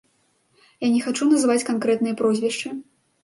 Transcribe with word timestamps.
Я 0.85 0.89
не 0.95 1.01
хачу 1.07 1.27
называць 1.33 1.67
канкрэтныя 1.69 2.17
прозвішчы. 2.23 2.73